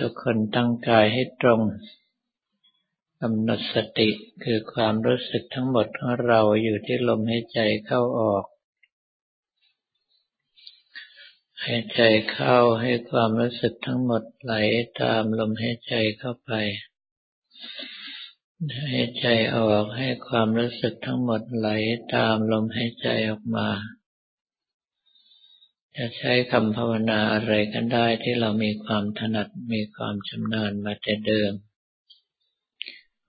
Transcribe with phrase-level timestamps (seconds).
[0.00, 1.60] ทุกคนตั้งกายให้ตรง
[3.20, 4.08] กำหนดสติ
[4.44, 8.44] คือความรู้สึกทั้งหมดของเราอยู่ที่ลมหายใจเข้าออก
[11.64, 12.00] หายใจ
[12.32, 14.54] เข้าให้ความรู้สึกทั้งหมดไหล
[15.00, 16.52] ตามลมหายใจเข้าไป
[18.92, 19.26] หายใจ
[19.56, 21.68] ออกให้ความรู้สึกทั้งหมดไหล
[22.14, 23.68] ตามลมหายใจออกมา
[26.00, 31.52] จะใช้คำภาวนาอะไรกันได้ที่เรามีความถนัดมีความชำนาญมาแต่เดิม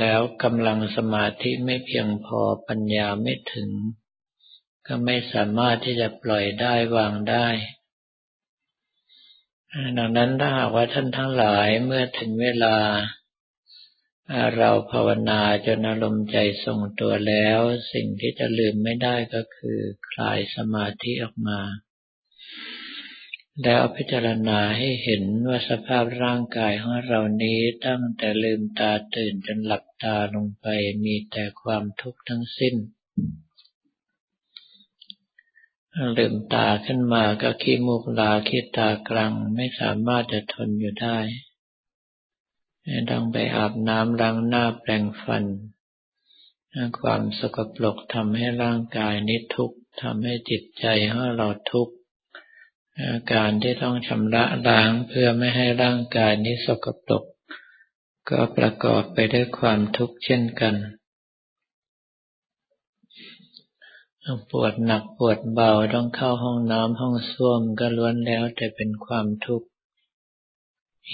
[0.00, 3.70] แล้วกำลังสมาธิไม่เพียงพอปัญญาไม่ถึง
[4.86, 7.46] ก็ไม่สามารถที่จะปล่อยได้วางได้
[9.98, 12.76] ดังนั้นถ้าหากว่าท่านทั้งหลายเมื่อถึงเวลา
[14.56, 17.60] เราภาวนาจนอารมณ์ใจทรงตัวแล้ว
[17.92, 19.78] สิ่งที่จะลืมไม่ได้ก็คือ
[20.10, 21.60] คลายสมาธิออกมา
[23.62, 30.66] แล้วพิจารณาให้เห็นว่าสภาพร่างกายของเรานี้ตั้งแต่ลืมตาตื่นจนหลับตาลงไป
[31.04, 32.74] มีแต่ความทุกข์ทั้งสิ้น
[36.18, 41.18] ลืมตาขึ้นมาก็ขี้มูกลาขี้ตากลังไม่สามารถจะทนอยู่ได้
[43.10, 45.44] ต้องไปอาบน้ำล้างหน้าแปรงฟัน
[47.00, 51.94] ความสกปรกทำให้ร่างกายนี้ทุกข์ทำให้จิตใจของเราทุกข์
[53.32, 57.24] การที่ต้องชำระล้างเพื่อไม่ให้ร่างกายนี้สกปรก
[58.28, 60.74] ก็ประกอบไปด้วยความทุกข์เช่นกัน
[64.50, 69.68] ปวดหนักปวดเบาต้องเข้าห้องน้ำห้องส้วมก็ล้วนแล้วแต่เป็นความทุกข์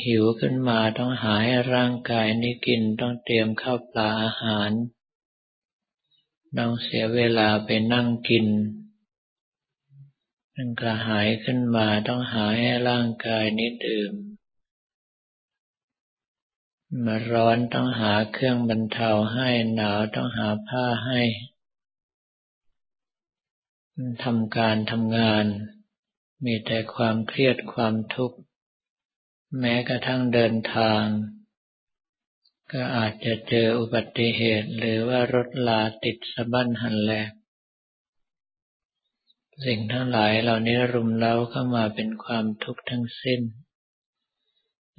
[0.03, 4.71] หิวขึ้นมาต้องหาให้ร่างกายนี้กินต้องเตรียมข้าวปลาอาหาร
[6.59, 8.47] ต้องเสียเวลาไปนั่งกิน
[10.63, 14.13] มันกระหายขึ้นมาต้องหาให้ร่างกายนี้ดื่ม
[17.05, 21.21] มาร้อนต้องหาเครื่องบรรเทาให้หนาวต้องหาผ้าให้
[24.25, 25.45] ทำการทำงาน
[26.45, 28.39] มีแต่ความเครียดความทุกข์
[29.59, 31.05] แม้กระทั่งเดินทาง
[32.73, 37.31] ก็อาจจะเจออุบัติเหตุหรือว่ารถลาติดสะบั้นหันแหลก
[39.67, 43.41] สิ่งทั้งหลายเหล่านี้รุมเร้าเข้ามาเป็นความทุกข์ทั้งสิ้น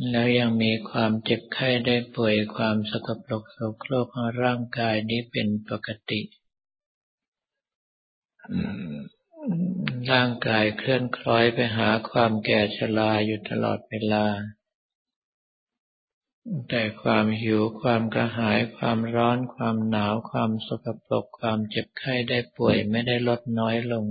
[0.09, 6.21] แล้วยังมีความเจ็บไข้ได้ป่วยความสกปรกโสโครกของร่างกายนี้เป็นปกติ
[10.11, 14.25] ร่างกายเคลื่อนคล้อยไปหาความแก่ชราอยู่ตลอดเวลา
[16.69, 24.05] แต่ความหิวความกระหายความร้อน ความหนาว ความสกปรก ความเจ็บไข้ได้ป่วยไม่ได้ลดน้อยลง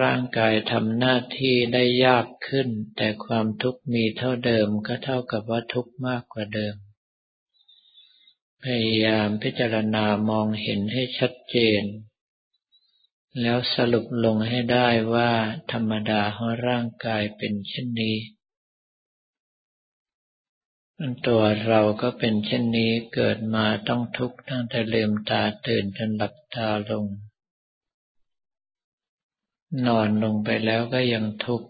[0.00, 6.74] ร่างกายทำหน้าที่ได้ยากขึ้น แต่ความทุกข์มีเท่าเดิมก็เท่ากับว่าทุกข์มากกว่าเดิม
[8.62, 11.82] พยายามพิจารณามองเห็นให้ชัดเจน
[13.40, 15.30] แล้วสรุปลงให้ได้ว่า
[15.72, 18.16] ธรรมดาของร่างกายเป็นเช่นนี้
[21.26, 27.04] ตัวเราก็เป็นเช่นนี้เกิดมาต้องทุกข์ตั้งแต่ลืมตาตื่นจนหลับตาลง
[29.86, 31.68] นอนลงไปแล้วก็ยังทุกข์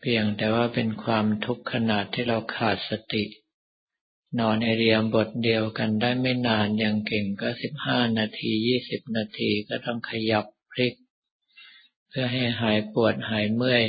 [0.00, 3.24] เพียงแต่ว่าเป็นความทุกข์ขนาดที่เราขาดสติ
[4.38, 10.94] นอนในเรียมบทเดียวกันได้ไม่นานอย่างเก่งก็สิบห้านาทียี่สิบนาทีก็ต้องขยับพลิก
[12.08, 13.84] เพื่อให้หายปวดหายเมื่อย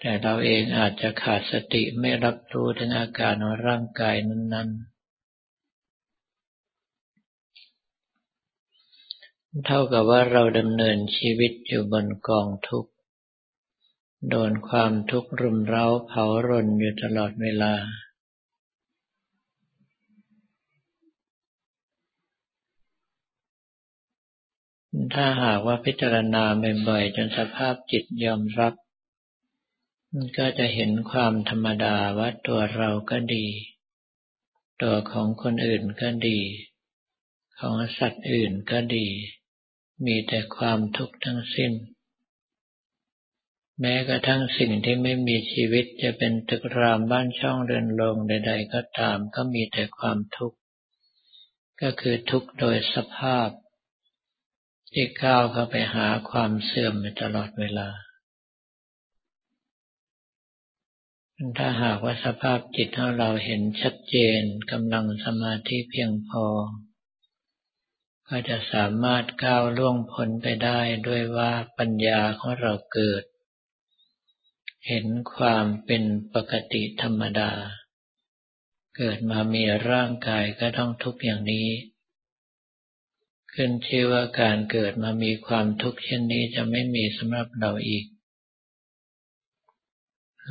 [0.00, 4.99] แต่เราเองอาจจะขาดสติไม่รับรู้ถึงอาการของร่างกายนั้นๆ
[9.66, 12.92] เท่ากับว่าเราดำเนินชีวิตอยู่บนกองทุกข์
[14.30, 17.74] โดนความทุกข์รุมเร้าเผารนอยู่ตลอดเวลา
[25.14, 26.44] ถ้าหากว่าพิจารณา
[26.88, 28.74] บ่อยๆจนสภาพจิตยอมรับ
[30.38, 33.46] ก็จะเห็นความธรรมดาว่าตัวเราก็ดี
[34.82, 36.38] ตัวของคนอื่นก็ดี
[37.58, 39.06] ของสัตว์อื่นก็ดี
[40.06, 41.72] มีแต่ความทุกข์ทั้งสิ้น
[43.80, 50.58] แม้กระทั่งสิ่งที่ไม่มีชีวิตจะเป็นตึกรามบ้านช่องเรือนโรงใด ๆ ก็ตามก็มีแต่ความทุกข์
[51.82, 53.48] ก็คือทุกข์โดยสภาพ
[54.92, 57.88] ที่ก้าวเข้าไปหาความเสื่อมตลอดเวลา
[61.58, 64.40] ถ้าหากว่าสภาพจิตของเราเห็นชัดเจน
[64.72, 66.44] กำลังสมาธิเพียงพอ
[68.32, 73.22] ก็จะสามารถก้าวล่วงพ้นไปได้ด้วยว่าปัญญาของเราเกิด
[74.86, 76.02] เห็นความเป็น
[76.34, 77.52] ปกติธรรมดา
[78.96, 81.68] เกิดมามีร่างกายก็ต้องทุกข์อย่างนี้
[83.52, 88.04] ขึ้นชื่อว่าการเกิดมามีความทุกข์เช่นนี้จะไม่มีสำหรับเราอีก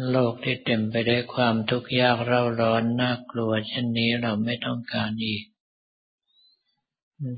[0.10, 5.44] โลกที่เต็มไปด้วยความทุกข์ยากเร่าร้อนน่ากลัวเช่นนี้เราไม่ต้องการอีก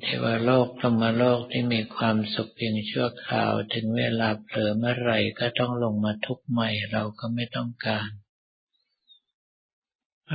[0.04, 8.10] เทวโลกธรรมโลกที่มีความสุขเพียงชั่วคราว ถึงเวลาเผลอเมื่อไรก็ต้องลงมาทุกข์ใหม่เราก็ไม่ต้องการ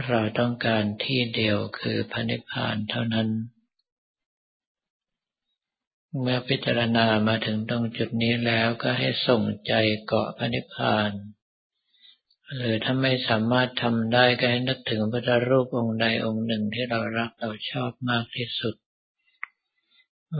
[0.08, 3.28] เราต้องการที่เดียวคือพระนิพพานเท่านั้น
[6.20, 9.72] เมื่อพิจารณามาถึงตรงจุดนี้แล้วก็ให้ส่งใจ
[10.06, 11.10] เกาะพระนิพพาน
[12.56, 18.76] หรือถ้าไม่สามารถทำได้ก็ให้นึกถึงพระรูปองค์ใดองค์หนึ่งที่เรารักเราชอบมากที่สุด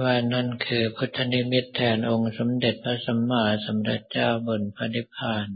[0.01, 5.49] ว่านั่นคือพุทธนิมิตแทนองค์สมเด็จพระสัมมาสัมพุทธเจ้าบนพระนิพพาน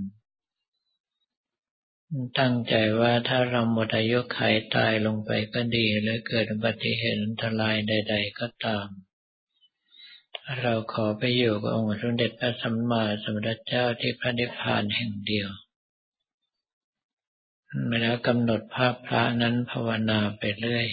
[2.38, 8.88] ตั้งใจว่าถ้าเราหมดอายุขัยตายลงไปก็ดี หรือเกิดอุบัติเหตุอันตรายใด ๆ ก็ตาม
[10.62, 15.50] เราขอไปอยู่กับองค์สมเด็จพระสัมมาสัมพุทธเจ้าที่พระนิพพานแห่งเดียว
[18.00, 20.88] แล้วกำหนดภาพพระนั้นภาวนาไปเรื่อย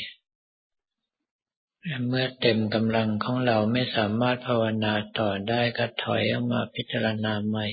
[2.08, 7.68] เมื่อเต็มกำลังของเราไม่สามารถภาวนาต่อได้ก็ถอยออกมาพิจารณาใหม่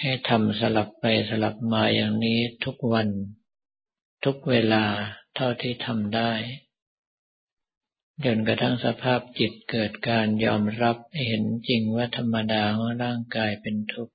[0.00, 3.08] ให้ทำสลับไปสลับมาอย่างนี้ทุกวัน
[4.24, 4.84] ทุกเวลา
[5.34, 6.32] เท่าที่ทำได้
[8.24, 14.14] จนกระทั่งสภาพจิตเกิดการยอมรับเห็นจริงว่าธรรมดาของร่างกายเป็นทุกข์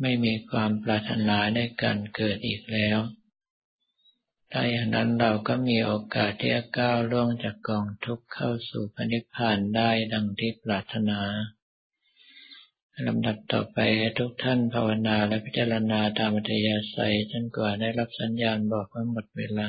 [0.00, 2.98] ไม่มีความปรารถนาในการเกิดอีกแล้ว
[4.52, 11.20] ถ้าอย่างนั้นเราก็มีโอกาสที่จะก้าวล่วงจากกองทุกข์เข้าสู่พระนิพพานได้ดังที่ปรารถนา
[13.06, 13.78] ลำดับต่อไป
[14.18, 19.68] ทุกท่านภาวนาและพิจารณาตามอัธยาศัยจนกว่าได้รับสัญญาณบอกว่าหมดเวลา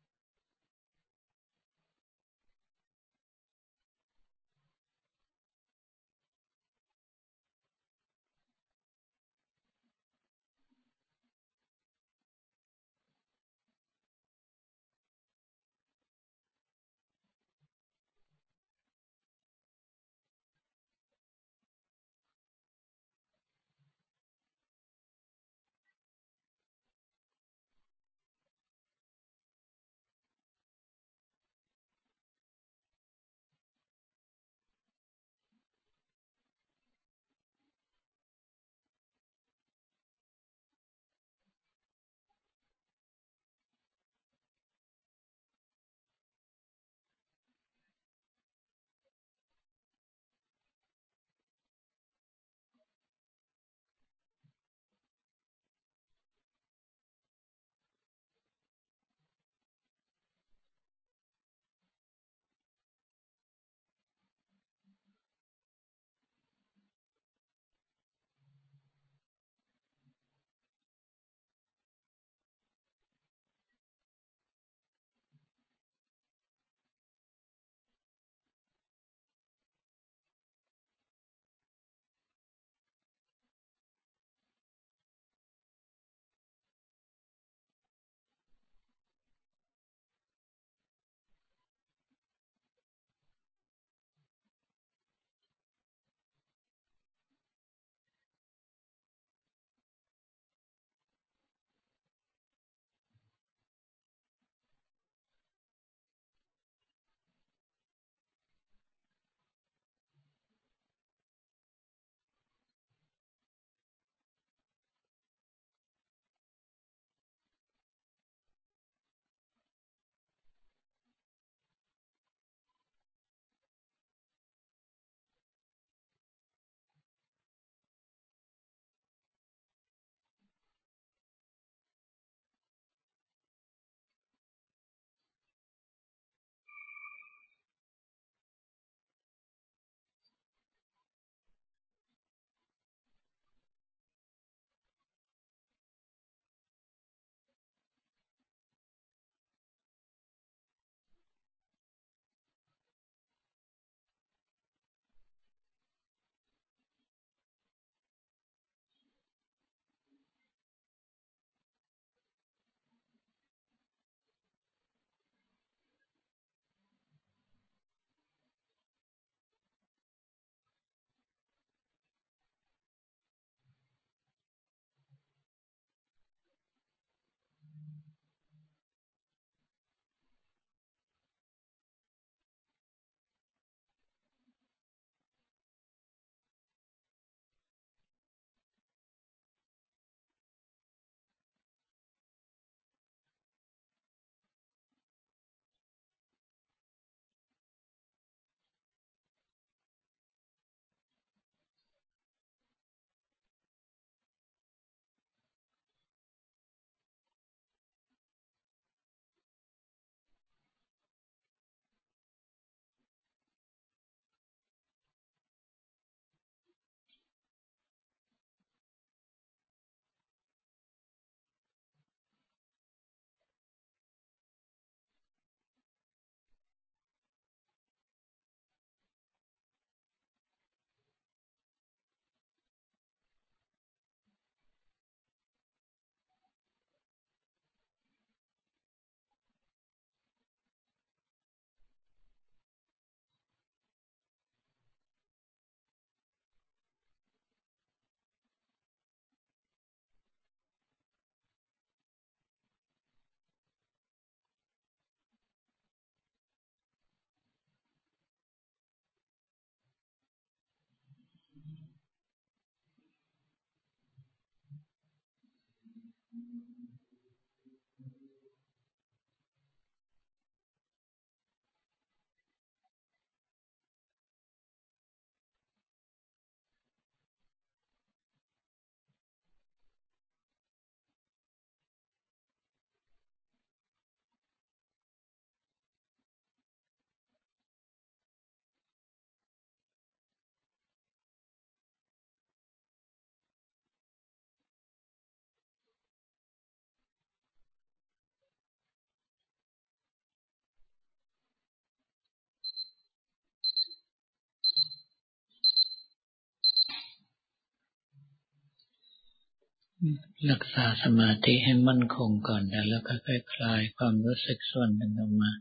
[310.51, 315.51] รักษาสมาธิให้มั่นคงก่อนแล้วก็ค่อยคลายความรู้สึกส่วนหนึ่งออกมา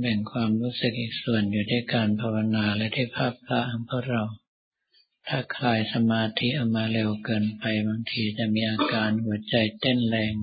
[0.00, 4.22] แบ่งความรู้สึกอีกส่วนอยู่ที่การภาวนาและที่ภาพพระของพวกเรา
[5.28, 10.34] ถ้าคลายสมาธิออกมาเร็วเกินไปบางทีจะมีอาการหัวใจเต้นแรง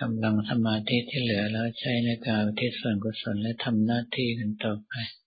[0.00, 4.92] กำลังสมาธิที่เหลือแล้วใช้ในการที่ส่วนกุศลและทำหน้าที่กันต่อไป